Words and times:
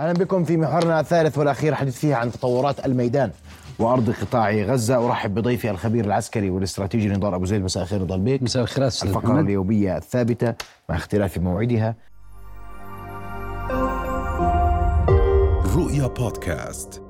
أهلا 0.00 0.12
بكم 0.12 0.44
في 0.44 0.56
محورنا 0.56 1.00
الثالث 1.00 1.38
والأخير 1.38 1.74
حديث 1.74 1.98
فيها 1.98 2.16
عن 2.16 2.32
تطورات 2.32 2.86
الميدان 2.86 3.30
وأرض 3.78 4.10
قطاع 4.10 4.50
غزة. 4.50 5.06
أرحب 5.06 5.34
بضيفي 5.34 5.70
الخبير 5.70 6.04
العسكري 6.04 6.50
والاستراتيجي 6.50 7.08
نضال 7.08 7.34
أبو 7.34 7.44
زيد. 7.44 7.62
مساء 7.62 7.82
الخير 7.82 8.02
نضال 8.02 8.20
بيك 8.20 8.42
مساء 8.42 8.62
الخير 8.62 8.86
الفقرة 8.86 9.26
محمد. 9.26 9.44
اليومية 9.44 9.96
الثابتة 9.96 10.54
مع 10.88 10.96
اختلاف 10.96 11.38
موعدها. 11.38 11.94
رؤيا 15.76 16.06
بودكاست. 16.06 17.02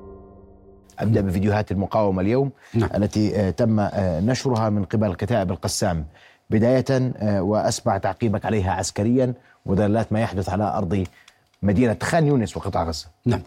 أبدأ 0.99 1.21
بفيديوهات 1.21 1.71
المقاومة 1.71 2.21
اليوم 2.21 2.51
نعم. 2.73 2.89
التي 2.95 3.35
آه، 3.35 3.49
تم 3.49 3.79
آه، 3.79 4.19
نشرها 4.19 4.69
من 4.69 4.83
قبل 4.83 5.15
كتائب 5.15 5.51
القسام. 5.51 6.05
بداية 6.49 6.85
آه، 7.17 7.41
وأسمع 7.41 7.97
تعقيبك 7.97 8.45
عليها 8.45 8.71
عسكريا 8.71 9.33
ودلالات 9.65 10.13
ما 10.13 10.21
يحدث 10.21 10.49
على 10.49 10.63
أرض 10.63 11.03
مدينة 11.61 11.97
خان 12.03 12.27
يونس 12.27 12.57
وقطاع 12.57 12.83
غزة. 12.83 13.07
نعم. 13.25 13.41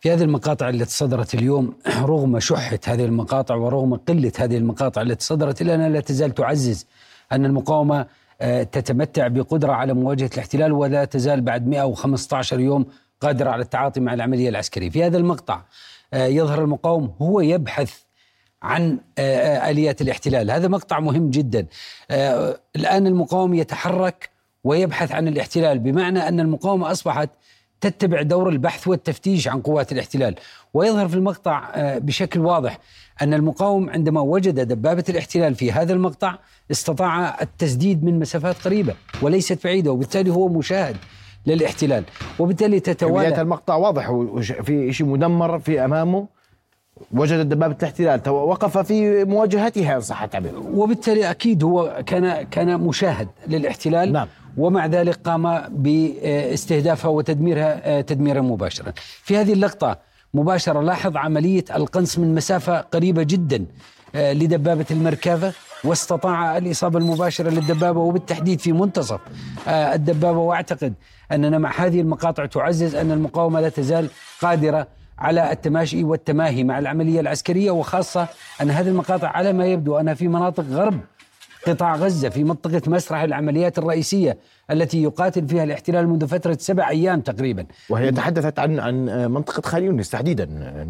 في 0.00 0.12
هذه 0.12 0.22
المقاطع 0.22 0.68
التي 0.68 0.90
صدرت 0.90 1.34
اليوم 1.34 1.74
رغم 1.86 2.40
شحة 2.40 2.78
هذه 2.86 3.04
المقاطع 3.04 3.54
ورغم 3.54 3.94
قلة 3.94 4.32
هذه 4.38 4.56
المقاطع 4.56 5.02
التي 5.02 5.24
صدرت 5.24 5.62
إلا 5.62 5.74
أنها 5.74 5.88
لا 5.88 6.00
تزال 6.00 6.34
تعزز 6.34 6.86
أن 7.32 7.44
المقاومة 7.44 8.06
آه، 8.40 8.62
تتمتع 8.62 9.28
بقدرة 9.28 9.72
على 9.72 9.94
مواجهة 9.94 10.30
الاحتلال 10.34 10.72
ولا 10.72 11.04
تزال 11.04 11.40
بعد 11.40 11.66
115 11.66 12.60
يوم 12.60 12.86
قادرة 13.20 13.50
على 13.50 13.62
التعاطي 13.62 14.00
مع 14.00 14.14
العملية 14.14 14.48
العسكرية. 14.48 14.90
في 14.90 15.04
هذا 15.04 15.18
المقطع 15.18 15.60
آه، 16.14 16.26
يظهر 16.26 16.62
المقاوم 16.62 17.14
هو 17.22 17.40
يبحث 17.40 17.94
عن 18.62 18.98
آه، 19.18 19.70
آليات 19.70 20.00
الاحتلال. 20.00 20.50
هذا 20.50 20.68
مقطع 20.68 21.00
مهم 21.00 21.30
جدا. 21.30 21.66
الآن 22.76 23.06
المقاوم 23.06 23.54
يتحرك 23.54 24.30
ويبحث 24.66 25.12
عن 25.12 25.28
الاحتلال 25.28 25.78
بمعنى 25.78 26.28
أن 26.28 26.40
المقاومة 26.40 26.90
أصبحت 26.90 27.30
تتبع 27.80 28.22
دور 28.22 28.48
البحث 28.48 28.88
والتفتيش 28.88 29.48
عن 29.48 29.60
قوات 29.60 29.92
الاحتلال. 29.92 30.34
ويظهر 30.74 31.08
في 31.08 31.14
المقطع 31.14 31.70
آه، 31.74 31.98
بشكل 31.98 32.40
واضح 32.40 32.78
أن 33.22 33.34
المقاوم 33.34 33.90
عندما 33.90 34.20
وجد 34.20 34.60
دبابة 34.60 35.04
الاحتلال 35.08 35.54
في 35.54 35.72
هذا 35.72 35.92
المقطع 35.92 36.38
استطاع 36.70 37.42
التسديد 37.42 38.04
من 38.04 38.18
مسافات 38.18 38.56
قريبة 38.64 38.94
وليست 39.22 39.64
بعيدة 39.64 39.92
وبالتالي 39.92 40.30
هو 40.30 40.48
مشاهد 40.48 40.96
للاحتلال. 41.46 42.04
وبالتالي 42.38 42.80
تتوالى 42.80 43.40
المقطع 43.40 43.74
واضح 43.74 44.10
في 44.62 44.92
شيء 44.92 45.06
مدمر 45.06 45.58
في 45.58 45.84
أمامه 45.84 46.26
وجد 47.12 47.48
دبابة 47.48 47.76
الاحتلال 47.82 48.28
وقف 48.28 48.78
في 48.78 49.24
مواجهتها 49.24 49.96
إن 49.96 50.00
صح 50.00 50.22
التعبير 50.22 50.58
وبالتالي 50.58 51.30
أكيد 51.30 51.64
هو 51.64 52.02
كان 52.06 52.42
كان 52.42 52.80
مشاهد 52.80 53.28
للاحتلال. 53.48 54.12
نعم. 54.12 54.28
ومع 54.56 54.86
ذلك 54.86 55.14
قام 55.14 55.62
باستهدافها 55.68 57.10
وتدميرها 57.10 58.00
تدميرا 58.00 58.40
مباشرا. 58.40 58.92
في 59.22 59.36
هذه 59.36 59.52
اللقطة 59.52 59.98
مباشرة 60.34 60.80
لاحظ 60.80 61.16
عملية 61.16 61.64
القنص 61.74 62.18
من 62.18 62.34
مسافة 62.34 62.80
قريبة 62.80 63.22
جدا 63.22 63.66
آه، 64.14 64.32
لدبابة 64.32 64.86
المركبه 64.90 65.52
واستطاع 65.84 66.56
الإصابة 66.58 66.98
المباشرة 66.98 67.50
للدبابة 67.50 68.00
وبالتحديد 68.00 68.60
في 68.60 68.72
منتصف 68.72 69.20
آه، 69.68 69.94
الدبابة 69.94 70.38
وأعتقد 70.38 70.94
أننا 71.32 71.58
مع 71.58 71.72
هذه 71.76 72.00
المقاطع 72.00 72.46
تعزز 72.46 72.94
أن 72.94 73.10
المقاومة 73.12 73.60
لا 73.60 73.68
تزال 73.68 74.08
قادرة 74.42 74.86
على 75.18 75.52
التماشي 75.52 76.04
والتماهي 76.04 76.64
مع 76.64 76.78
العملية 76.78 77.20
العسكرية 77.20 77.70
وخاصة 77.70 78.28
أن 78.62 78.70
هذه 78.70 78.88
المقاطع 78.88 79.28
على 79.28 79.52
ما 79.52 79.66
يبدو 79.66 79.96
أنها 79.96 80.14
في 80.14 80.28
مناطق 80.28 80.64
غرب 80.70 81.00
قطاع 81.66 81.96
غزة 81.96 82.28
في 82.28 82.44
منطقة 82.44 82.82
مسرح 82.86 83.22
العمليات 83.22 83.78
الرئيسية 83.78 84.38
التي 84.70 85.02
يقاتل 85.02 85.48
فيها 85.48 85.64
الاحتلال 85.64 86.08
منذ 86.08 86.26
فترة 86.26 86.56
سبع 86.60 86.88
أيام 86.88 87.20
تقريبا 87.20 87.66
وهي 87.90 88.12
تحدثت 88.12 88.58
عن 88.58 88.78
عن 88.78 89.06
منطقة 89.32 89.68
خان 89.68 89.84
يونس 89.84 90.10
تحديدا 90.10 90.44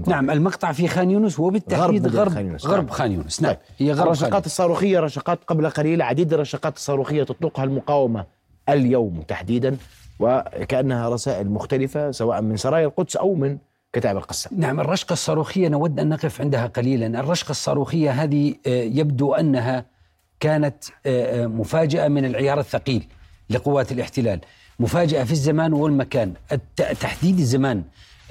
نعم 0.07 0.31
المقطع 0.31 0.73
في 0.73 0.89
خان 0.89 1.11
يونس 1.11 1.41
وبالتحديد 1.41 2.07
غرب 2.07 2.17
غرب 2.17 2.33
خان 2.35 2.47
يونس. 2.47 2.67
غرب 2.67 2.85
نعم. 2.85 2.93
خان 2.93 3.13
يونس 3.13 3.43
نعم 3.43 3.53
طيب. 3.53 3.61
هي 3.79 3.93
غرب 3.93 4.07
الرشقات 4.07 4.33
يونس. 4.33 4.47
الصاروخية 4.47 5.01
رشقات 5.01 5.39
قبل 5.47 5.71
قليل 5.71 6.03
عديد 6.03 6.33
الرشقات 6.33 6.77
الصاروخية 6.77 7.23
تطلقها 7.25 7.65
المقاومة 7.65 8.25
اليوم 8.69 9.23
تحديدا 9.29 9.77
وكأنها 10.21 11.09
رسائل 11.09 11.51
مختلفة 11.51 12.11
سواء 12.11 12.43
من 12.43 12.57
سرايا 12.57 12.87
القدس 12.87 13.17
أو 13.17 13.35
من 13.35 13.59
كتائب 13.93 14.17
القسام 14.17 14.61
نعم 14.61 14.81
الرشقة 14.81 15.13
الصاروخية 15.13 15.69
نود 15.69 16.01
أن 16.01 16.09
نقف 16.09 16.41
عندها 16.41 16.67
قليلا 16.67 17.21
الرشقة 17.21 17.51
الصاروخية 17.51 18.11
هذه 18.11 18.55
آه، 18.67 18.71
يبدو 18.83 19.35
أنها 19.35 19.85
كانت 20.41 20.85
آه، 21.07 21.45
آه، 21.45 21.47
مفاجأة 21.47 22.09
من 22.09 22.25
العيار 22.25 22.61
الثقيل 22.61 23.07
لقوات 23.51 23.93
الاحتلال 23.93 24.41
مفاجأة 24.81 25.25
في 25.25 25.33
الزمان 25.33 25.73
والمكان 25.73 26.35
تحديد 27.01 27.39
الزمان 27.39 27.83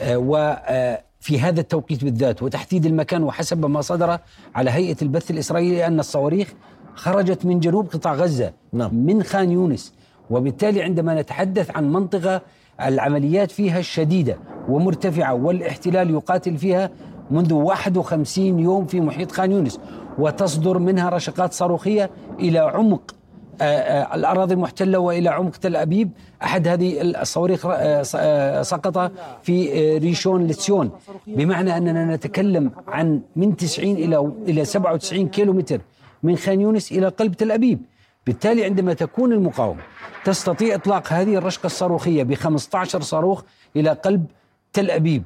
وفي 0.02 1.40
هذا 1.40 1.62
التوقيت 1.62 2.04
بالذات 2.04 2.44
وتحديد 2.44 2.86
المكان 2.86 3.24
وحسب 3.24 3.66
ما 3.66 3.82
صدر 3.82 4.20
على 4.56 4.72
هيئة 4.72 4.98
البث 5.02 5.32
الإسرائيلي 5.32 5.88
أن 5.88 6.00
الصواريخ 6.00 6.54
خرجت 6.96 7.46
من 7.46 7.60
جنوب 7.60 7.88
قطاع 7.88 8.14
غزة 8.14 8.54
نعم. 8.74 8.96
من 8.96 9.24
خان 9.24 9.52
يونس 9.52 9.94
وبالتالي 10.30 10.84
عندما 10.84 11.22
نتحدث 11.22 11.72
عن 11.78 11.94
منطقة 11.94 12.42
العمليات 12.82 13.52
فيها 13.52 13.82
شديدة 13.82 14.38
ومرتفعة 14.70 15.34
والاحتلال 15.34 16.10
يقاتل 16.10 16.58
فيها 16.58 16.90
منذ 17.32 17.54
51 17.54 18.60
يوم 18.60 18.86
في 18.86 19.02
محيط 19.02 19.32
خان 19.32 19.52
يونس 19.52 19.80
وتصدر 20.18 20.78
منها 20.78 21.10
رشقات 21.10 21.54
صاروخية 21.54 22.10
إلى 22.40 22.60
عمق 22.60 23.16
آه، 23.62 23.64
آه، 23.64 24.16
الأراضي 24.16 24.54
المحتلة 24.54 25.00
وإلى 25.00 25.30
عمق 25.30 25.56
تل 25.56 25.76
أبيب. 25.76 26.12
أحد 26.44 26.68
هذه 26.68 27.02
الصواريخ 27.02 27.66
آه، 27.66 28.62
سقط 28.62 29.12
في 29.44 29.98
ريشون 29.98 30.48
لتسيون. 30.48 30.92
بمعنى 31.28 31.78
أننا 31.78 32.16
نتكلم 32.16 32.72
عن 32.88 33.22
من 33.36 33.56
90 33.56 33.96
إلى 33.96 34.32
إلى 34.48 34.66
97 34.66 35.30
كيلومتر 35.30 35.82
من 36.24 36.36
خان 36.36 36.62
يونس 36.62 36.92
إلى 36.92 37.08
قلب 37.08 37.34
تل 37.34 37.52
أبيب. 37.52 37.82
بالتالي 38.28 38.66
عندما 38.66 38.94
تكون 38.94 39.34
المقاومة 39.34 39.82
تستطيع 40.26 40.76
إطلاق 40.76 41.14
هذه 41.14 41.36
الرشقة 41.36 41.66
الصاروخية 41.66 42.24
ب 42.24 42.34
15 42.34 43.02
صاروخ 43.02 43.44
إلى 43.76 43.90
قلب 43.90 44.26
تل 44.74 44.92
أبيب. 44.92 45.24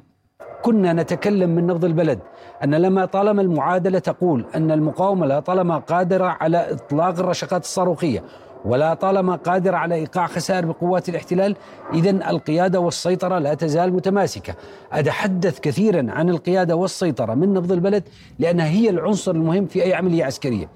كنا 0.62 0.92
نتكلم 0.92 1.50
من 1.50 1.66
نبض 1.66 1.84
البلد 1.84 2.18
أن 2.64 2.74
لما 2.74 3.04
طالما 3.04 3.42
المعادلة 3.42 3.98
تقول 3.98 4.44
أن 4.54 4.70
المقاومة 4.70 5.26
لا 5.26 5.40
طالما 5.40 5.78
قادرة 5.78 6.36
على 6.40 6.72
إطلاق 6.72 7.18
الرشقات 7.18 7.62
الصاروخية 7.62 8.24
ولا 8.64 8.94
طالما 8.94 9.36
قادرة 9.36 9.76
على 9.76 9.94
إيقاع 9.94 10.26
خسائر 10.26 10.66
بقوات 10.66 11.08
الاحتلال 11.08 11.56
إذا 11.94 12.10
القيادة 12.10 12.80
والسيطرة 12.80 13.38
لا 13.38 13.54
تزال 13.54 13.92
متماسكة. 13.92 14.54
أتحدث 14.92 15.60
كثيرا 15.60 16.06
عن 16.10 16.28
القيادة 16.30 16.76
والسيطرة 16.76 17.34
من 17.34 17.54
نبض 17.54 17.72
البلد 17.72 18.02
لأنها 18.38 18.66
هي 18.66 18.90
العنصر 18.90 19.32
المهم 19.32 19.66
في 19.66 19.82
أي 19.84 19.94
عملية 19.94 20.24
عسكرية. 20.24 20.68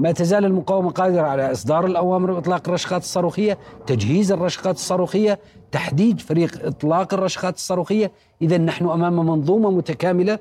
ما 0.00 0.12
تزال 0.12 0.44
المقاومة 0.44 0.90
قادرة 0.90 1.22
على 1.22 1.52
إصدار 1.52 1.86
الأوامر 1.86 2.32
بإطلاق 2.32 2.68
الرشقات 2.68 3.02
الصاروخية 3.02 3.58
تجهيز 3.86 4.32
الرشقات 4.32 4.74
الصاروخية 4.74 5.38
تحديد 5.72 6.20
فريق 6.20 6.66
إطلاق 6.66 7.14
الرشقات 7.14 7.54
الصاروخية. 7.54 8.12
إذا 8.42 8.58
نحن 8.58 8.88
أمام 8.88 9.16
منظومة 9.16 9.70
متكاملة 9.70 10.38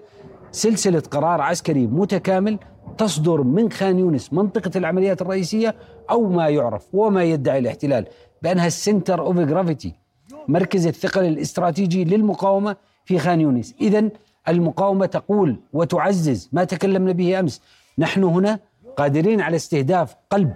سلسلة 0.52 1.03
قرار 1.12 1.42
عسكري 1.42 1.88
متكامل 1.88 2.59
تصدر 2.98 3.44
من 3.44 3.72
خان 3.72 4.00
يونس 4.00 4.34
منطقة 4.34 4.72
العمليات 4.75 5.22
الرئيسية 5.22 5.75
أو 6.09 6.30
ما 6.30 6.50
يعرف 6.50 6.88
وما 6.94 7.24
يدعي 7.24 7.59
الاحتلال 7.59 8.06
بأنها 8.42 8.68
ال 8.68 8.75
center 8.75 9.22
of 9.22 9.38
gravity 9.38 9.94
مركز 10.48 10.88
الثقل 10.88 11.25
الاستراتيجي 11.25 12.03
للمقاومة 12.03 12.75
في 13.06 13.19
خان 13.19 13.42
يونس. 13.42 13.75
إذا 13.81 14.09
المقاومة 14.48 15.06
تقول 15.06 15.59
وتعزز 15.74 16.50
ما 16.52 16.64
تكلمنا 16.64 17.12
به 17.12 17.40
أمس. 17.40 17.62
نحن 17.98 18.24
هنا 18.24 18.59
قادرين 19.00 19.42
على 19.42 19.56
استهداف 19.56 20.16
قلب 20.30 20.54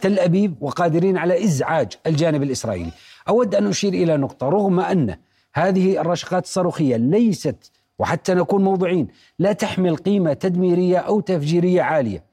تل 0.00 0.18
أبيب 0.18 0.54
وقادرين 0.60 1.18
على 1.18 1.44
إزعاج 1.44 1.92
الجانب 2.06 2.42
الإسرائيلي. 2.42 2.90
أود 3.28 3.54
أن 3.54 3.66
أشير 3.66 3.92
إلى 3.92 4.16
نقطة 4.16 4.48
رغم 4.48 4.80
أن 4.80 5.16
هذه 5.54 6.00
الرشقات 6.00 6.44
الصاروخية 6.44 6.96
ليست 6.96 7.72
وحتى 7.98 8.34
نكون 8.34 8.64
موضوعين 8.64 9.08
لا 9.38 9.52
تحمل 9.52 9.96
قيمة 9.96 10.32
تدميرية 10.32 10.98
أو 10.98 11.20
تفجيرية 11.20 11.82
عالية. 11.82 12.24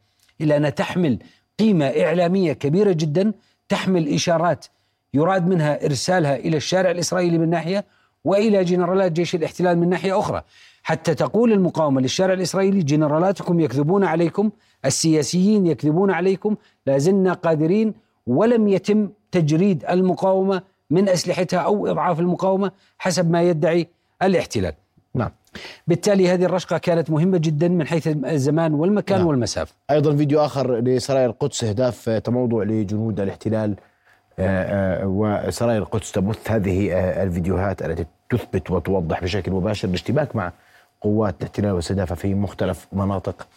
إلا 0.41 0.57
أنها 0.57 0.69
تحمل 0.69 1.19
قيمة 1.59 1.85
إعلامية 1.85 2.53
كبيرة 2.53 2.91
جدا 2.91 3.33
تحمل 3.69 4.13
إشارات 4.13 4.65
يراد 5.13 5.47
منها 5.47 5.85
إرسالها 5.85 6.35
إلى 6.35 6.57
الشارع 6.57 6.91
الإسرائيلي 6.91 7.37
من 7.37 7.49
ناحية 7.49 7.85
وإلى 8.25 8.63
جنرالات 8.63 9.11
جيش 9.11 9.35
الاحتلال 9.35 9.77
من 9.77 9.89
ناحية 9.89 10.19
أخرى. 10.19 10.41
حتى 10.83 11.15
تقول 11.15 11.53
المقاومة 11.53 12.01
للشارع 12.01 12.33
الإسرائيلي 12.33 12.83
جنرالاتكم 12.83 13.59
يكذبون 13.59 14.03
عليكم 14.03 14.49
السياسيين 14.85 15.67
يكذبون 15.67 16.11
عليكم 16.11 16.55
لازلنا 16.85 17.33
قادرين 17.33 17.93
ولم 18.27 18.67
يتم 18.67 19.09
تجريد 19.31 19.85
المقاومة 19.89 20.61
من 20.89 21.09
أسلحتها 21.09 21.59
أو 21.59 21.87
إضعاف 21.87 22.19
المقاومة 22.19 22.71
حسب 22.97 23.31
ما 23.31 23.41
يدعي 23.43 23.87
الاحتلال. 24.21 24.73
نعم. 25.13 25.31
بالتالي 25.87 26.29
هذه 26.29 26.45
الرشقة 26.45 26.77
كانت 26.77 27.09
مهمة 27.09 27.37
جدا 27.37 27.67
من 27.67 27.87
حيث 27.87 28.07
الزمان 28.07 28.73
والمكان 28.73 29.17
نعم. 29.17 29.27
والمسافة 29.27 29.73
أيضا 29.91 30.15
فيديو 30.15 30.45
آخر 30.45 30.77
لسرايا 30.79 31.25
القدس 31.25 31.63
أهداف 31.63 32.09
تموضع 32.09 32.63
لجنود 32.63 33.19
الاحتلال 33.19 33.75
وسرايا 34.39 35.77
القدس 35.77 36.11
تبث 36.11 36.51
هذه 36.51 36.93
آه، 36.93 37.23
الفيديوهات 37.23 37.81
التي 37.81 38.05
تثبت 38.29 38.71
وتوضح 38.71 39.23
بشكل 39.23 39.51
مباشر 39.51 39.87
الاشتباك 39.87 40.35
مع 40.35 40.51
قوات 41.01 41.35
الاحتلال 41.39 41.71
والاستهداف 41.71 42.13
في 42.13 42.35
مختلف 42.35 42.87
مناطق 42.93 43.47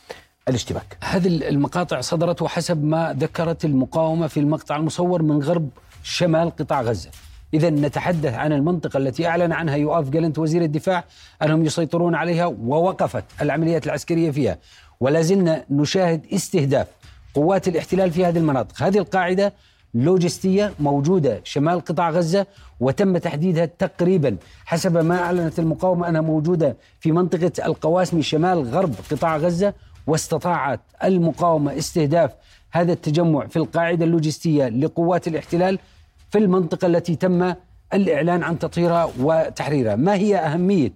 الاشتباك. 0.49 0.97
هذه 1.05 1.49
المقاطع 1.49 2.01
صدرت 2.01 2.43
وحسب 2.43 2.85
ما 2.85 3.17
ذكرت 3.19 3.65
المقاومة 3.65 4.27
في 4.27 4.41
المقطع 4.41 4.77
المصور 4.77 5.23
من 5.23 5.43
غرب 5.43 5.69
شمال 6.03 6.57
قطاع 6.57 6.83
غزة. 6.83 7.11
إذا 7.55 7.71
نتحدث 7.71 8.35
عن 8.35 8.53
المنطقة 8.53 8.97
التي 8.97 9.27
أعلن 9.27 9.53
عنها 9.53 9.77
يؤاف 9.77 10.09
جالنت 10.09 10.39
وزير 10.39 10.63
الدفاع 10.63 11.05
أنهم 11.43 11.65
يسيطرون 11.65 12.15
عليها 12.15 12.47
ووقفت 12.47 13.25
العمليات 13.41 13.87
العسكرية 13.87 14.31
فيها. 14.31 14.59
ولا 15.01 15.23
زلنا 15.23 15.65
نشاهد 15.71 16.27
استهداف 16.33 16.87
قوات 17.35 17.69
الاحتلال 17.69 18.11
في 18.11 18.25
هذه 18.25 18.39
المناطق. 18.39 18.83
هذه 18.83 18.99
القاعدة 18.99 19.53
لوجستية 19.95 20.73
موجودة 20.81 21.41
شمال 21.45 21.81
قطاع 21.81 22.11
غزة 22.11 22.47
وتم 22.81 23.19
تحديدها 23.19 23.67
تقريبا 23.67 24.37
حسب 24.65 24.97
ما 24.97 25.19
أعلنت 25.19 25.59
المقاومة 25.59 26.09
أنها 26.09 26.21
موجودة 26.21 26.77
في 27.01 27.13
منطقة 27.13 27.53
القواسمي 27.67 28.23
شمال 28.23 28.63
غرب 28.63 28.95
قطاع 29.11 29.37
غزة 29.37 29.75
واستطاعت 30.07 30.81
المقاومة 31.05 31.79
استهداف 31.79 32.31
هذا 32.71 32.93
التجمع 32.93 33.47
في 33.47 33.57
القاعدة 33.57 34.05
اللوجستية 34.05 34.69
لقوات 34.69 35.29
الاحتلال 35.29 35.79
في 36.31 36.39
المنطقة 36.39 36.87
التي 36.87 37.17
تم 37.17 37.55
الإعلان 37.95 38.43
عن 38.43 38.59
تطهيرها 38.59 39.11
وتحريرها. 39.21 39.97
ما 39.97 40.15
هي 40.15 40.37
أهمية 40.37 40.93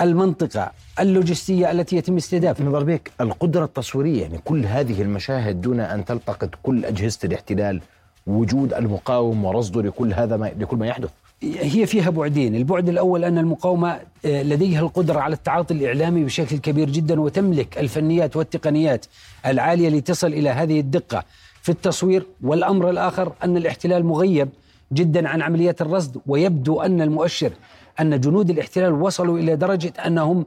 المنطقة 0.00 0.70
اللوجستية 1.00 1.70
التي 1.70 1.96
يتم 1.96 2.16
استهدافها؟ 2.16 2.66
نظر 2.66 2.84
بك 2.84 3.10
القدرة 3.20 3.64
التصويرية 3.64 4.22
يعني 4.22 4.38
كل 4.44 4.66
هذه 4.66 5.02
المشاهد 5.02 5.60
دون 5.60 5.80
أن 5.80 6.04
تلتقط 6.04 6.50
كل 6.62 6.84
أجهزة 6.84 7.18
الاحتلال 7.24 7.80
وجود 8.26 8.74
المقاوم 8.74 9.44
ورصده 9.44 9.82
لكل 9.82 10.12
هذا 10.14 10.36
ما 10.36 10.52
لكل 10.58 10.76
ما 10.76 10.86
يحدث. 10.86 11.10
هي 11.42 11.86
فيها 11.86 12.10
بعدين. 12.10 12.54
البعد 12.54 12.88
الأول 12.88 13.24
أن 13.24 13.38
المقاومة 13.38 14.00
آه، 14.24 14.42
لديها 14.42 14.80
القدرة 14.80 15.20
على 15.20 15.34
التعاطي 15.34 15.74
الإعلامي 15.74 16.24
بشكل 16.24 16.58
كبير 16.58 16.90
جدا 16.90 17.20
وتملك 17.20 17.78
الفنيات 17.78 18.36
والتقنيات 18.36 19.06
العالية 19.46 19.88
لتصل 19.88 20.26
إلى 20.26 20.50
هذه 20.50 20.80
الدقة. 20.80 21.24
في 21.62 21.68
التصوير 21.68 22.26
والأمر 22.42 22.90
الآخر 22.90 23.32
أن 23.44 23.56
الاحتلال 23.56 24.06
مغيب 24.06 24.48
جدا 24.92 25.28
عن 25.28 25.42
عمليات 25.42 25.82
الرصد 25.82 26.20
ويبدو 26.26 26.80
أن 26.80 27.02
المؤشر 27.02 27.52
أن 28.00 28.20
جنود 28.20 28.50
الاحتلال 28.50 28.92
وصلوا 28.92 29.38
إلى 29.38 29.56
درجة 29.56 29.92
أنهم 30.06 30.46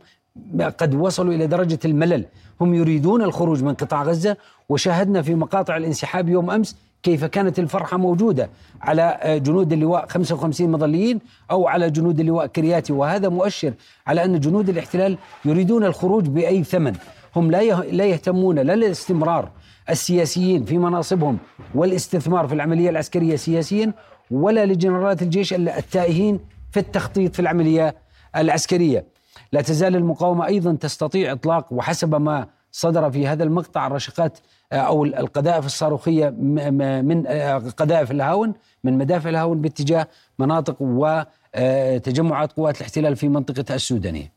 قد 0.62 0.95
وصلوا 0.95 1.33
إلى 1.33 1.47
درجة 1.47 1.79
الملل. 1.85 2.25
هم 2.62 2.74
يريدون 2.74 3.21
الخروج 3.21 3.63
من 3.63 3.74
قطاع 3.74 4.03
غزة 4.03 4.38
وشاهدنا 4.69 5.21
في 5.21 5.35
مقاطع 5.35 5.77
الانسحاب 5.77 6.29
يوم 6.29 6.51
أمس 6.51 6.75
كيف 7.03 7.25
كانت 7.25 7.59
الفرحة 7.59 7.97
موجودة 7.97 8.49
على 8.81 9.19
جنود 9.45 9.73
اللواء 9.73 10.07
55 10.07 10.71
مظليين 10.71 11.19
أو 11.51 11.67
على 11.67 11.89
جنود 11.89 12.19
اللواء 12.19 12.45
كرياتي. 12.47 12.94
وهذا 12.94 13.29
مؤشر 13.29 13.73
على 14.07 14.25
أن 14.25 14.39
جنود 14.39 14.69
الاحتلال 14.69 15.17
يريدون 15.45 15.83
الخروج 15.83 16.27
بأي 16.27 16.63
ثمن. 16.63 16.94
هم 17.35 17.51
لا 17.51 17.81
لا 17.81 18.05
يهتمون 18.05 18.59
لا 18.59 18.75
لاستمرار 18.75 19.51
السياسيين 19.89 20.65
في 20.65 20.77
مناصبهم 20.77 21.38
والاستثمار 21.75 22.47
في 22.47 22.53
العملية 22.53 22.89
العسكرية 22.89 23.35
سياسيا 23.35 23.93
ولا 24.31 24.65
لجنرالات 24.65 25.21
الجيش 25.21 25.53
التائهين 25.53 26.39
في 26.71 26.79
التخطيط 26.79 27.33
في 27.33 27.39
العملية 27.39 27.95
العسكرية. 28.35 29.05
لا 29.51 29.61
تزال 29.61 29.95
المقاومة 29.95 30.45
أيضا 30.45 30.73
تستطيع 30.73 31.31
إطلاق 31.31 31.73
وحسب 31.73 32.15
ما 32.15 32.47
صدر 32.71 33.11
في 33.11 33.27
هذا 33.27 33.43
المقطع 33.43 33.87
الرشقات 33.87 34.39
آه، 34.71 34.75
أو 34.75 35.05
القذائف 35.05 35.65
الصاروخية 35.65 36.29
من 36.29 37.27
آه، 37.27 37.57
قذائف 37.57 38.11
الهاون 38.11 38.53
من 38.83 38.97
مدافع 38.97 39.29
الهاون 39.29 39.61
باتجاه 39.61 40.07
مناطق 40.39 40.75
وتجمعات 40.79 42.51
قوات 42.51 42.77
الاحتلال 42.77 43.15
في 43.15 43.27
منطقة 43.27 43.75
السودانية. 43.75 44.31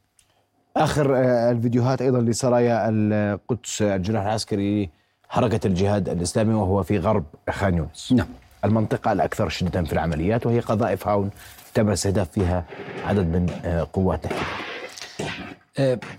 آخر 0.76 1.16
آه، 1.16 1.50
الفيديوهات 1.50 2.02
أيضا 2.02 2.20
لسرايا 2.20 2.88
القدس 2.88 3.82
الجناح 3.82 4.22
العسكري 4.22 4.90
حركة 5.28 5.66
الجهاد 5.66 6.08
الإسلامي 6.08 6.54
وهو 6.54 6.82
في 6.82 6.98
غرب 6.98 7.24
خان 7.50 7.74
يونس. 7.76 8.12
نعم. 8.12 8.26
المنطقة 8.64 9.12
الأكثر 9.12 9.48
شدة 9.48 9.82
في 9.82 9.92
العمليات 9.92 10.46
وهي 10.46 10.60
قذائف 10.60 11.08
هاون 11.08 11.30
تم 11.74 11.90
استهداف 11.90 12.30
فيها 12.30 12.64
عدد 13.06 13.26
من 13.26 13.46
قوات 13.92 14.24
الاحتلال. 14.24 14.50
آه، 14.66 14.69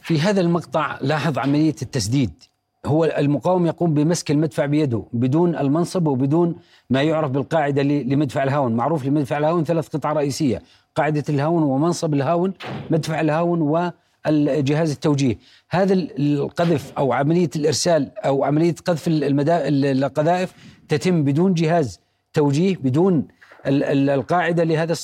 في 0.02 0.20
هذا 0.20 0.42
المقطع 0.42 0.98
لاحظ 1.02 1.38
عملية 1.38 1.76
التسديد. 1.82 2.32
هو 2.86 3.06
المقاوم 3.06 3.66
يقوم 3.66 3.94
بمسك 3.94 4.32
المدفع 4.32 4.66
بيده 4.66 5.04
بدون 5.14 5.56
المنصب 5.56 6.08
وبدون 6.08 6.56
ما 6.90 7.02
يعرف 7.02 7.32
بالقاعدة 7.32 7.82
لمدفع 7.82 8.44
الهاون. 8.44 8.76
معروف 8.76 9.06
لمدفع 9.06 9.38
الهاون 9.38 9.64
ثلاث 9.64 9.88
قطع 9.88 10.14
رئيسية 10.14 10.62
قاعدة 10.96 11.24
الهاون 11.30 11.64
ومنصب 11.64 12.14
الهاون 12.14 12.54
مدفع 12.90 13.22
الهاون 13.22 13.62
والجهاز 13.62 14.92
التوجيه. 14.92 15.38
هذا 15.70 15.94
القذف 15.94 16.94
أو 16.98 17.14
عملية 17.14 17.50
الإرسال 17.56 18.12
أو 18.20 18.44
عملية 18.44 18.76
قذف 18.86 19.04
القذائف 19.08 20.54
تتم 20.90 21.24
بدون 21.24 21.54
جهاز 21.54 22.00
توجيه 22.34 22.78
بدون 22.84 23.28
القاعدة 23.68 24.64
لهذا 24.64 24.96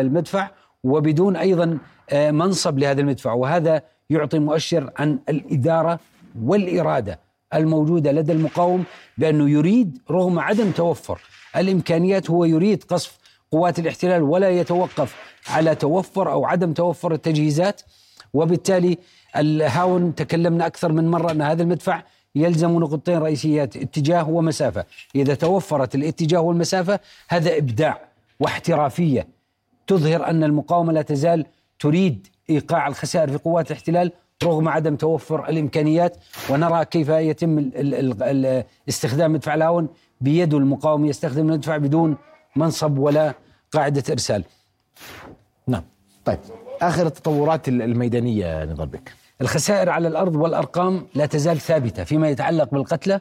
المدفع 0.00 0.50
وبدون 0.84 1.36
أيضا 1.36 1.78
آه، 2.10 2.30
منصب 2.30 2.78
لهذا 2.78 3.00
المدفع. 3.00 3.32
وهذا 3.32 3.82
يعطي 4.10 4.38
مؤشر 4.38 4.90
عن 4.98 5.18
الإدارة 5.28 6.00
والإرادة 6.42 7.20
الموجودة 7.54 8.12
لدى 8.12 8.32
المقاوم 8.32 8.84
بأنه 9.18 9.50
يريد 9.50 9.98
رغم 10.10 10.38
عدم 10.38 10.70
توفر 10.70 11.20
الإمكانيات 11.56 12.30
هو 12.30 12.44
يريد 12.44 12.84
قصف 12.84 13.18
قوات 13.50 13.78
الاحتلال 13.78 14.22
ولا 14.22 14.50
يتوقف 14.50 15.16
على 15.48 15.74
توفر 15.74 16.32
أو 16.32 16.44
عدم 16.44 16.72
توفر 16.72 17.12
التجهيزات. 17.12 17.82
وبالتالي 18.34 18.98
الهاون 19.36 20.14
تكلمنا 20.14 20.66
أكثر 20.66 20.92
من 20.92 21.08
مرة 21.10 21.30
أن 21.30 21.42
هذا 21.42 21.62
المدفع 21.62 22.02
يلزم 22.34 22.78
نقطتين 22.78 23.18
رئيسيات 23.18 23.76
اتجاه 23.76 24.28
ومسافة. 24.28 24.84
إذا 25.14 25.34
توفرت 25.34 25.94
الاتجاه 25.94 26.40
والمسافة 26.40 27.00
هذا 27.28 27.56
إبداع 27.58 28.00
واحترافية 28.40 29.39
تظهر 29.90 30.26
أن 30.26 30.44
المقاومة 30.44 30.92
لا 30.92 31.02
تزال 31.02 31.46
تريد 31.78 32.26
إيقاع 32.50 32.88
الخسائر 32.88 33.30
في 33.30 33.36
قوات 33.36 33.70
الاحتلال 33.70 34.12
رغم 34.44 34.68
عدم 34.68 34.96
توفر 34.96 35.48
الإمكانيات 35.48 36.16
ونرى 36.50 36.84
كيف 36.84 37.08
يتم 37.08 37.70
استخدام 38.88 39.32
مدفع 39.32 39.54
الهاون 39.54 39.88
بيد 40.20 40.54
المقاوم 40.54 41.04
يستخدم 41.04 41.48
المدفع 41.48 41.76
بدون 41.76 42.16
منصب 42.56 42.98
ولا 42.98 43.34
قاعدة 43.72 44.02
إرسال. 44.10 44.44
نعم. 45.66 45.82
طيب 46.24 46.38
آخر 46.82 47.06
التطورات 47.06 47.68
الميدانية 47.68 48.64
نضال 48.64 48.88
بك. 48.88 49.12
الخسائر 49.40 49.88
على 49.88 50.08
الأرض 50.08 50.36
والأرقام 50.36 51.06
لا 51.14 51.26
تزال 51.26 51.60
ثابتة 51.60 52.04
فيما 52.04 52.28
يتعلق 52.28 52.70
بالقتلى 52.70 53.20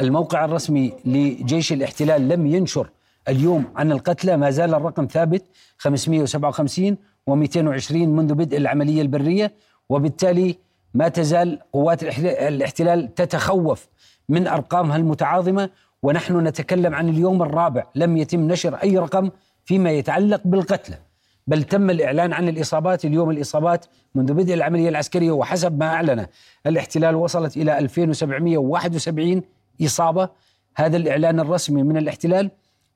الموقع 0.00 0.44
الرسمي 0.44 0.92
لجيش 1.04 1.72
الاحتلال 1.72 2.28
لم 2.28 2.46
ينشر 2.46 2.90
اليوم 3.28 3.64
عن 3.76 3.92
القتلى 3.92 4.36
ما 4.36 4.50
زال 4.50 4.74
الرقم 4.74 5.06
ثابت 5.06 5.44
557 5.78 6.96
و220 7.30 7.92
منذ 7.92 8.34
بدء 8.34 8.56
العملية 8.56 9.02
البرية 9.02 9.52
وبالتالي 9.88 10.56
ما 10.94 11.08
تزال 11.08 11.58
قوات 11.72 12.02
الاحتلال 12.02 13.14
تتخوف 13.14 13.88
من 14.28 14.46
أرقامها 14.46 14.96
المتعاظمة 14.96 15.70
ونحن 16.02 16.46
نتكلم 16.46 16.94
عن 16.94 17.08
اليوم 17.08 17.42
الرابع. 17.42 17.84
لم 17.94 18.16
يتم 18.16 18.40
نشر 18.40 18.74
أي 18.74 18.98
رقم 18.98 19.30
فيما 19.64 19.90
يتعلق 19.90 20.40
بالقتلى. 20.44 20.98
بل 21.46 21.62
تم 21.62 21.90
الإعلان 21.90 22.32
عن 22.32 22.48
الإصابات 22.48 23.04
اليوم 23.04 23.30
الإصابات 23.30 23.86
منذ 24.14 24.34
بدء 24.34 24.54
العملية 24.54 24.88
العسكرية 24.88 25.30
وحسب 25.30 25.78
ما 25.78 25.86
أعلن 25.86 26.26
الاحتلال 26.66 27.14
وصلت 27.14 27.56
إلى 27.56 27.78
2771 27.78 29.42
إصابة. 29.82 30.28
هذا 30.76 30.96
الإعلان 30.96 31.40
الرسمي 31.40 31.82
من 31.82 31.96
الاحتلال 31.96 32.50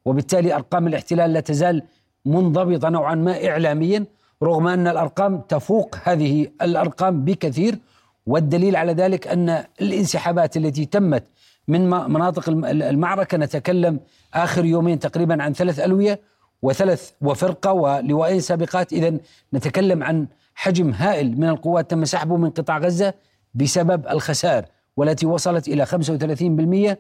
وبالتالي 0.04 0.54
أرقام 0.54 0.86
الاحتلال 0.86 1.32
لا 1.32 1.40
تزال 1.40 1.82
منضبطة 2.24 2.88
نوعا 2.88 3.14
ما 3.14 3.48
إعلاميا 3.48 4.04
رغم 4.42 4.66
أن 4.66 4.88
الأرقام 4.88 5.38
تفوق 5.38 5.96
هذه 6.04 6.46
الأرقام 6.62 7.24
بكثير. 7.24 7.78
والدليل 8.26 8.76
على 8.76 8.92
ذلك 8.92 9.26
أن 9.28 9.64
الانسحابات 9.80 10.56
التي 10.56 10.84
تمت 10.84 11.24
من 11.68 11.90
مناطق 11.90 12.48
المعركة 12.48 13.38
نتكلم 13.38 14.00
آخر 14.34 14.64
يومين 14.64 14.98
تقريبا 14.98 15.42
عن 15.42 15.52
ثلاث 15.52 15.80
ألوية 15.80 16.20
وثلاث 16.62 17.10
وفرقة 17.20 17.72
ولواءين 17.72 18.40
سابقات. 18.40 18.92
إذا 18.92 19.18
نتكلم 19.54 20.02
عن 20.02 20.26
حجم 20.54 20.90
هائل 20.90 21.40
من 21.40 21.48
القوات 21.48 21.90
تم 21.90 22.04
سحبه 22.04 22.36
من 22.36 22.50
قطاع 22.50 22.78
غزة 22.78 23.14
بسبب 23.54 24.06
الخسائر 24.06 24.64
والتي 24.96 25.26
وصلت 25.26 25.68
إلى 25.68 25.86
35% 25.86 26.96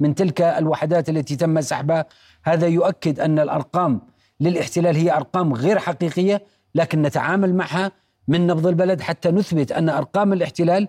من 0.00 0.14
تلك 0.14 0.40
الوحدات 0.42 1.08
التي 1.08 1.36
تم 1.36 1.60
سحبها. 1.60 2.06
هذا 2.44 2.66
يؤكد 2.66 3.20
أن 3.20 3.38
الأرقام 3.38 4.00
للاحتلال 4.40 4.96
هي 4.96 5.12
أرقام 5.16 5.54
غير 5.54 5.78
حقيقية 5.78 6.42
لكن 6.74 7.02
نتعامل 7.02 7.54
معها 7.54 7.92
من 8.28 8.46
نبض 8.46 8.66
البلد 8.66 9.00
حتى 9.00 9.30
نثبت 9.30 9.72
أن 9.72 9.88
أرقام 9.88 10.32
الاحتلال 10.32 10.88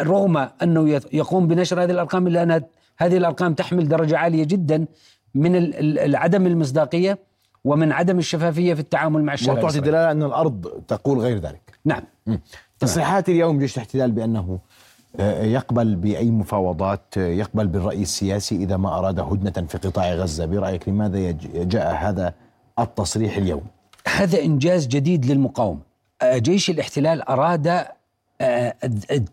رغم 0.00 0.36
أنه 0.36 1.00
يقوم 1.12 1.46
بنشر 1.48 1.82
هذه 1.82 1.90
الأرقام 1.90 2.26
إلا 2.26 2.42
أن 2.42 2.62
هذه 2.98 3.16
الأرقام 3.16 3.54
تحمل 3.54 3.88
درجة 3.88 4.18
عالية 4.18 4.44
جدا 4.44 4.86
من 5.34 5.56
ال- 5.56 5.98
ال- 5.98 6.16
عدم 6.16 6.46
المصداقية 6.46 7.18
ومن 7.64 7.92
عدم 7.92 8.18
الشفافية 8.18 8.74
في 8.74 8.80
التعامل 8.80 9.24
مع 9.24 9.34
الشارع 9.34 9.58
وتعطي. 9.58 9.80
دلاله 9.80 10.10
أن 10.10 10.22
الأرض 10.22 10.66
تقول 10.88 11.18
غير 11.18 11.38
ذلك. 11.38 11.78
نعم. 11.84 12.02
تصريحات 12.78 13.28
اليوم 13.28 13.58
جيش 13.58 13.74
الاحتلال 13.76 14.12
بأنه 14.12 14.40
آه، 14.40 14.60
يقبل 15.24 15.94
بأي 15.94 16.30
مفاوضات 16.30 17.00
آه، 17.18 17.26
يقبل 17.26 17.66
بالرأي 17.66 18.02
السياسي 18.02 18.56
إذا 18.56 18.76
ما 18.76 18.98
أراد 18.98 19.20
هدنة 19.20 19.66
في 19.66 19.78
قطاع 19.78 20.14
غزة. 20.14 20.46
برأيك 20.46 20.88
لماذا 20.88 21.30
جاء 21.54 21.94
هذا 21.94 22.34
التصريح 22.78 23.36
اليوم؟ 23.36 23.62
هذا 24.08 24.42
إنجاز 24.42 24.86
جديد 24.86 25.26
للمقاومة. 25.26 25.80
آه، 26.22 26.38
جيش 26.38 26.70
الاحتلال 26.70 27.22
أراد 27.22 27.86
آه، 28.40 28.74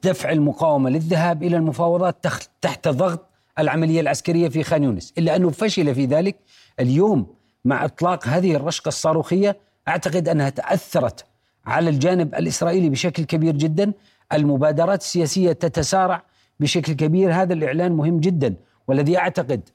دفع 0.03 0.31
المقاومة 0.31 0.89
للذهاب 0.89 1.43
إلى 1.43 1.57
المفاوضات 1.57 2.27
تحت 2.61 2.87
ضغط 2.87 3.25
العملية 3.59 4.01
العسكرية 4.01 4.49
في 4.49 4.63
خان 4.63 4.83
يونس. 4.83 5.13
إلا 5.17 5.35
أنه 5.35 5.49
فشل 5.49 5.95
في 5.95 6.05
ذلك 6.05 6.35
اليوم 6.79 7.27
مع 7.65 7.85
إطلاق 7.85 8.27
هذه 8.27 8.55
الرشقة 8.55 8.87
الصاروخية 8.87 9.57
أعتقد 9.87 10.29
أنها 10.29 10.49
تأثرت 10.49 11.25
على 11.65 11.89
الجانب 11.89 12.35
الإسرائيلي 12.35 12.89
بشكل 12.89 13.23
كبير 13.23 13.55
جدا. 13.57 13.93
المبادرات 14.33 15.01
السياسية 15.01 15.51
تتسارع 15.51 16.23
بشكل 16.59 16.93
كبير. 16.93 17.33
هذا 17.33 17.53
الإعلان 17.53 17.91
مهم 17.91 18.19
جدا 18.19 18.55
والذي 18.87 19.17
أعتقد 19.17 19.69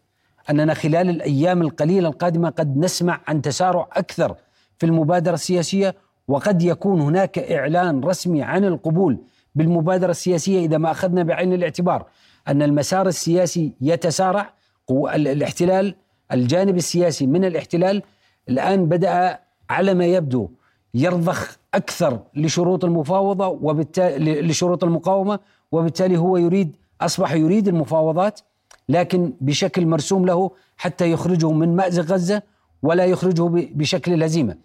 أننا 0.51 0.75
خلال 0.75 1.11
الأيام 1.11 1.63
القليلة 1.63 2.09
القادمة 2.09 2.51
قد 2.51 2.77
نسمع 2.77 3.21
عن 3.29 3.43
تسارع 3.43 3.89
أكثر 3.93 4.37
في 4.79 4.87
المبادرة 4.87 5.35
السياسية 5.35 5.95
وقد 6.29 6.63
يكون 6.63 7.01
هناك 7.01 7.39
إعلان 7.39 8.01
رسمي 8.05 8.43
عن 8.43 8.65
القبول 8.65 9.19
بالمبادرة 9.55 10.11
السياسية 10.11 10.67
إذا 10.67 10.79
ما 10.79 10.91
أخذنا 10.91 11.23
بعين 11.23 11.53
الاعتبار 11.53 12.07
أن 12.49 12.63
المسار 12.63 13.07
السياسي 13.09 13.73
يتسارع. 13.81 14.53
قو- 14.93 15.09
ال- 15.15 15.29
الاحتلال 15.29 15.95
الجانب 16.33 16.77
السياسي 16.77 17.27
من 17.27 17.45
الاحتلال 17.45 18.03
الآن 18.49 18.87
بدأ 18.87 19.39
على 19.71 19.95
ما 19.95 20.05
يبدو 20.07 20.51
يرضخ 20.99 21.59
أكثر 21.75 22.21
لشروط 22.35 22.85
المفاوضة 22.85 23.47
وبالتالي 23.47 24.43
لشروط 24.43 24.85
المقاومة 24.85 25.39
وبالتالي 25.73 26.17
هو 26.19 26.37
يريد 26.37 26.77
أصبح 27.01 27.33
يريد 27.33 27.69
المفاوضات 27.69 28.41
لكن 28.89 29.33
بشكل 29.41 29.87
مرسوم 29.87 30.27
له 30.27 30.51
حتى 30.77 31.13
يخرجه 31.13 31.51
من 31.51 31.77
مأزق 31.77 32.03
غزة 32.03 32.43
ولا 32.83 33.05
يخرجه 33.05 33.49
بشكل 33.75 34.13
الهزيمة 34.13 34.57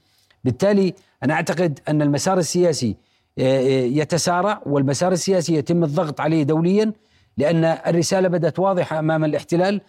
بالتالي 0.44 0.94
أنا 1.24 1.34
أعتقد 1.34 1.80
أن 1.88 2.02
المسار 2.02 2.38
السياسي 2.38 2.96
آه، 3.40 3.42
آه، 3.42 3.86
يتسارع 3.86 4.62
والمسار 4.66 5.12
السياسي 5.12 5.54
يتم 5.56 5.84
الضغط 5.84 6.22
عليه 6.22 6.44
دوليا 6.44 6.92
لأن 7.38 7.66
الرسالة 7.66 8.28
بدأت 8.28 8.60
واضحة 8.60 9.00
أمام 9.00 9.26
الاحتلال 9.26 9.82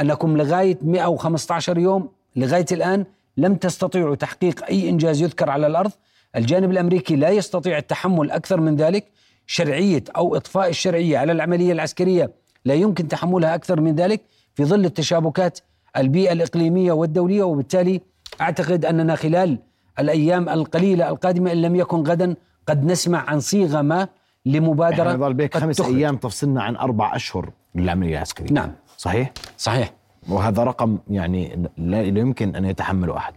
أنكم 0.00 0.36
لغاية 0.36 0.78
115 0.82 1.78
يوم 1.78 2.08
لغاية 2.36 2.66
الآن 2.72 3.06
لم 3.36 3.54
تستطيعوا 3.54 4.14
تحقيق 4.14 4.64
أي 4.64 4.88
إنجاز 4.88 5.22
يذكر 5.22 5.50
على 5.50 5.66
الأرض. 5.66 5.90
الجانب 6.36 6.70
الأمريكي 6.70 7.16
لا 7.16 7.30
يستطيع 7.30 7.78
التحمل 7.78 8.30
أكثر 8.30 8.60
من 8.60 8.76
ذلك. 8.76 9.04
شرعية 9.46 10.04
أو 10.16 10.36
إطفاء 10.36 10.68
الشرعية 10.68 11.18
على 11.18 11.32
العملية 11.32 11.72
العسكرية 11.72 12.32
لا 12.64 12.74
يمكن 12.74 13.08
تحملها 13.08 13.54
أكثر 13.54 13.80
من 13.80 13.94
ذلك 13.94 14.20
في 14.54 14.64
ظل 14.64 14.84
التشابكات 14.84 15.58
البيئة 15.96 16.32
الإقليمية 16.32 16.92
والدولية. 16.92 17.42
وبالتالي 17.42 18.00
أعتقد 18.40 18.84
أننا 18.84 19.14
خلال 19.14 19.58
الأيام 19.98 20.48
القليلة 20.48 21.08
القادمة 21.08 21.52
إن 21.52 21.62
لم 21.62 21.76
يكن 21.76 22.02
غدا 22.02 22.36
قد 22.68 22.84
نسمع 22.84 23.30
عن 23.30 23.40
صيغة 23.40 23.82
ما 23.82 24.08
لمبادرة 24.46 25.16
ظل 25.16 25.34
بيك 25.34 25.56
خمس 25.56 25.76
تخرج. 25.76 25.94
أيام 25.94 26.16
تفصلنا 26.16 26.62
عن 26.62 26.76
أربع 26.76 27.16
أشهر 27.16 27.50
للعملية 27.74 28.16
العسكرية. 28.16 28.52
نعم. 28.52 28.72
صحيح؟ 28.96 29.32
صحيح. 29.58 29.92
وهذا 30.28 30.64
رقم 30.64 30.98
يعني 31.10 31.68
لا 31.78 32.02
يمكن 32.02 32.56
أن 32.56 32.64
يتحمله 32.64 33.16
أحد. 33.16 33.34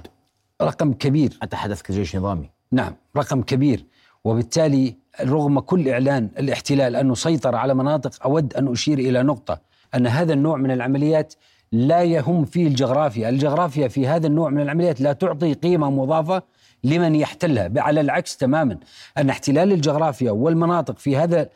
رقم 0.61 0.93
كبير. 0.93 1.37
أتحدث 1.43 1.81
كجيش 1.81 2.15
نظامي. 2.15 2.49
نعم 2.71 2.93
رقم 3.17 3.41
كبير. 3.41 3.85
وبالتالي 4.23 4.95
رغم 5.21 5.59
كل 5.59 5.89
إعلان 5.89 6.29
الاحتلال 6.39 6.95
انه 6.95 7.15
سيطر 7.15 7.55
على 7.55 7.73
مناطق 7.73 8.23
أود 8.25 8.53
أن 8.53 8.71
أشير 8.71 8.99
إلى 8.99 9.23
نقطة 9.23 9.61
أن 9.95 10.07
هذا 10.07 10.33
النوع 10.33 10.57
من 10.57 10.71
العمليات 10.71 11.33
لا 11.71 12.03
يهم 12.03 12.45
فيه 12.45 12.67
الجغرافيا، 12.67 13.29
الجغرافيا 13.29 13.87
في 13.87 14.07
هذا 14.07 14.27
النوع 14.27 14.49
من 14.49 14.61
العمليات 14.61 15.01
لا 15.01 15.13
تعطي 15.13 15.53
قيمة 15.53 15.89
مضافة 15.89 16.43
لمن 16.83 17.15
يحتلها، 17.15 17.71
على 17.77 18.01
العكس 18.01 18.37
تماما 18.37 18.77
أن 19.17 19.29
احتلال 19.29 19.71
الجغرافيا 19.71 20.31
والمناطق 20.31 20.97
في 20.97 21.17
هذا 21.17 21.49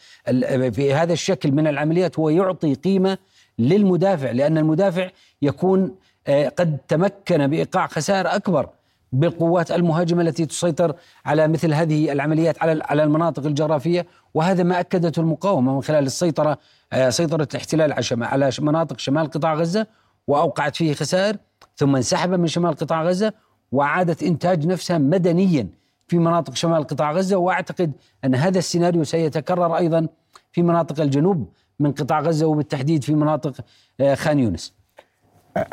في 0.72 0.94
هذا 0.94 1.14
الشكل 1.14 1.52
من 1.52 1.68
العمليات 1.68 2.20
هو 2.20 2.30
يعطي 2.30 2.74
قيمة 2.74 3.18
للمدافع 3.60 4.32
لأن 4.32 4.58
المدافع 4.58 5.10
يكون 5.42 5.96
آه، 6.28 6.50
قد 6.50 6.78
تمكن 6.88 7.48
بإيقاع 7.48 7.88
خسائر 7.88 8.36
أكبر 8.36 8.70
بالقوات 9.12 9.72
المهاجمة 9.72 10.22
التي 10.22 10.46
تسيطر 10.46 10.96
على 11.26 11.48
مثل 11.48 11.74
هذه 11.74 12.12
العمليات 12.12 12.62
على 12.64 12.84
على 12.86 13.04
المناطق 13.04 13.46
الجغرافية. 13.46 14.06
وهذا 14.34 14.64
ما 14.64 14.80
أكدته 14.80 15.20
المقاومة 15.20 15.76
من 15.76 15.82
خلال 15.82 16.06
السيطرة 16.06 16.58
آه، 16.94 17.10
سيطرة 17.10 17.48
الاحتلال 17.52 17.94
على 18.12 18.52
مناطق 18.60 19.00
شمال 19.00 19.32
قطاع 19.32 19.54
غزة 19.54 19.88
وأوقعت 20.28 20.76
فيه 20.76 20.94
خسائر 20.94 21.38
ثم 21.76 21.96
انسحب 21.96 22.30
من 22.30 22.48
شمال 22.48 22.76
قطاع 22.76 23.04
غزة 23.04 23.34
واعادت 23.72 24.24
إنتاج 24.24 24.68
نفسها 24.68 24.98
مدنيا 24.98 25.68
في 26.08 26.18
مناطق 26.18 26.56
شمال 26.56 26.84
قطاع 26.84 27.12
غزة. 27.12 27.38
وأعتقد 27.38 27.92
أن 28.26 28.36
هذا 28.36 28.60
السيناريو 28.60 29.04
سيتكرر 29.04 29.78
أيضا 29.78 30.08
في 30.52 30.62
مناطق 30.62 31.02
الجنوب 31.02 31.50
من 31.80 31.92
قطاع 31.92 32.20
غزة 32.22 32.46
وبالتحديد 32.46 33.04
في 33.04 33.16
مناطق 33.16 33.54
آه، 34.00 34.16
خان 34.16 34.40
يونس. 34.40 34.74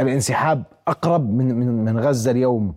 الانسحاب 0.00 0.62
أقرب 0.88 1.30
من 1.30 1.54
من 1.54 1.84
من 1.84 1.98
غزة 2.00 2.30
اليوم 2.30 2.74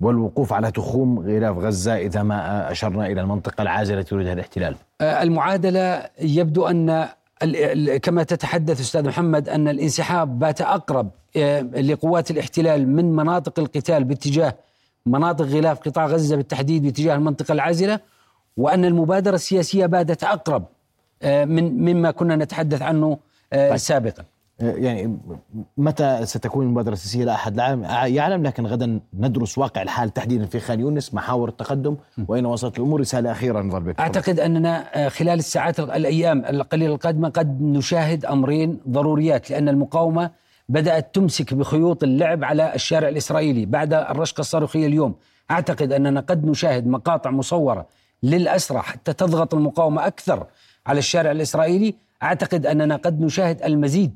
والوقوف 0.00 0.52
على 0.52 0.70
تخوم 0.70 1.18
غلاف 1.18 1.56
غزة 1.56 1.96
إذا 1.96 2.22
ما 2.22 2.70
أشرنا 2.70 3.06
إلى 3.06 3.20
المنطقة 3.20 3.62
العازلة 3.62 3.98
التي 4.00 4.14
يريدها 4.14 4.32
الاحتلال 4.32 4.76
آه، 5.00 5.22
المعادلة 5.22 6.02
يبدو 6.20 6.68
ال- 6.68 7.96
كما 7.96 8.22
تتحدث 8.22 8.80
أستاذ 8.80 9.06
محمد 9.08 9.48
أن 9.48 9.68
الانسحاب 9.68 10.38
بات 10.38 10.60
أقرب 10.60 11.10
آه، 11.36 11.60
لقوات 11.60 12.30
الاحتلال 12.30 12.88
من 12.88 13.16
مناطق 13.16 13.58
القتال 13.58 14.04
باتجاه 14.04 14.54
مناطق 15.06 15.44
غلاف 15.44 15.78
قطاع 15.80 16.06
غزة 16.06 16.36
بالتحديد 16.36 16.82
باتجاه 16.82 17.14
المنطقة 17.14 17.52
العازلة 17.52 18.00
وأن 18.56 18.84
المبادرة 18.84 19.34
السياسية 19.34 19.86
باتت 19.86 20.24
أقرب 20.24 20.62
آه، 20.62 20.68
من 21.24 21.84
مما 21.84 22.10
كنا 22.10 22.36
نتحدث 22.36 22.82
عنه 22.82 23.18
آه، 23.52 23.76
سابقا. 23.76 24.24
يعني 24.60 25.18
متى 25.76 26.20
ستكون 26.26 26.66
المبادرة 26.66 26.92
السياسية 26.92 27.24
لا 27.24 27.34
أحد 27.34 27.56
يعلم- 27.56 28.42
لكن 28.42 28.66
غدا 28.66 29.00
ندرس 29.14 29.58
واقع 29.58 29.82
الحال 29.82 30.10
تحديدا 30.14 30.46
في 30.46 30.60
خان 30.60 30.80
يونس 30.80 31.14
محاور 31.14 31.48
التقدم 31.48 31.96
وأين 32.28 32.46
وصلت 32.46 32.78
الأمور. 32.78 33.00
رسالة 33.00 33.32
أخيرة 33.32 33.60
نظر 33.62 33.78
بك 33.78 34.00
أعتقد 34.00 34.40
أننا 34.40 34.84
آه، 34.94 35.08
خلال 35.08 35.38
الساعات 35.38 35.80
الأيام 35.80 36.44
القليلة 36.44 36.94
القادمة 36.94 37.28
قد 37.28 37.62
نشاهد 37.62 38.24
أمرين 38.24 38.80
ضروريات 38.88 39.50
لأن 39.50 39.68
المقاومة 39.68 40.30
بدأت 40.68 41.14
تمسك 41.14 41.54
بخيوط 41.54 42.02
اللعب 42.02 42.44
على 42.44 42.74
الشارع 42.74 43.08
الإسرائيلي 43.08 43.66
بعد 43.66 43.92
الرشقة 43.94 44.40
الصاروخية 44.40 44.86
اليوم. 44.86 45.14
أعتقد 45.50 45.92
أننا 45.92 46.20
قد 46.20 46.46
نشاهد 46.46 46.86
مقاطع 46.86 47.30
مصورة 47.30 47.86
للأسرى 48.22 48.78
حتى 48.78 49.12
تضغط 49.12 49.54
المقاومة 49.54 50.06
أكثر 50.06 50.46
على 50.88 50.98
الشارع 50.98 51.30
الإسرائيلي 51.30 51.94
أعتقد 52.22 52.66
أننا 52.66 52.96
قد 52.96 53.20
نشاهد 53.20 53.62
المزيد 53.62 54.14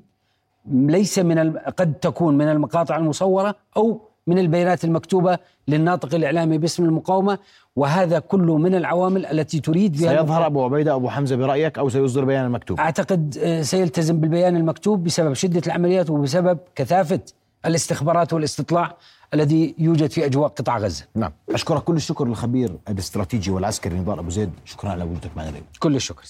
ليس 0.71 1.19
من 1.19 1.39
الم... 1.39 1.59
قد 1.79 1.95
تكون 1.95 2.39
من 2.39 2.49
المقاطع 2.49 2.97
المصورة 2.97 3.55
أو 3.77 4.01
من 4.27 4.39
البيانات 4.39 4.85
المكتوبة 4.85 5.39
للناطق 5.69 6.15
الإعلامي 6.15 6.59
باسم 6.59 6.85
المقاومة 6.85 7.39
وهذا 7.77 8.19
كله 8.19 8.59
من 8.59 8.75
العوامل 8.75 9.27
التي 9.27 9.61
تريد 9.61 9.93
بها 10.01 10.17
سيظهر 10.17 10.47
أبو 10.47 10.65
عبيدة 10.65 10.95
أبو 10.95 11.09
حمزة 11.09 11.37
برأيك 11.37 11.79
أو 11.79 11.89
سيصدر 11.89 12.25
بيانا 12.25 12.49
مكتوب 12.49 12.81
أعتقد 12.81 13.39
آه، 13.43 13.63
سيلتزم 13.63 14.21
بالبيان 14.21 14.57
المكتوب 14.57 15.05
بسبب 15.05 15.33
شدة 15.33 15.63
العمليات 15.67 16.11
وبسبب 16.11 16.59
كثافة 16.75 17.21
الاستخبارات 17.67 18.33
والاستطلاع 18.33 18.97
الذي 19.35 19.75
يوجد 19.79 20.11
في 20.11 20.27
أجواء 20.27 20.49
قطاع 20.49 20.79
غزة. 20.79 21.05
نعم. 21.15 21.33
أشكرك 21.51 21.83
كل 21.83 21.97
الشكر 21.97 22.25
للخبير 22.25 22.77
الاستراتيجي 22.89 23.51
والعسكري 23.51 23.99
نضال 23.99 24.19
أبو 24.19 24.31
زيد. 24.31 24.51
شكرا 24.65 24.91
على 24.91 25.05
وجودك 25.05 25.31
معنا 25.37 25.49
اليوم. 25.49 25.65
كل 25.79 25.97
الشكر. 25.97 26.25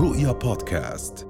رؤيا 0.00 0.32
بودكاست 0.32 1.26